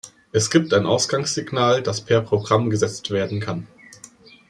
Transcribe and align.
Es 0.31 0.49
gibt 0.49 0.73
ein 0.73 0.87
Ausgangssignal, 0.87 1.83
das 1.83 2.01
per 2.01 2.21
Programm 2.21 2.71
gesetzt 2.71 3.11
werden 3.11 3.39
kann. 3.39 3.67